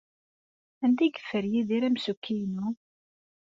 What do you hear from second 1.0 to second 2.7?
ay yeffer Yidir amsukki-inu?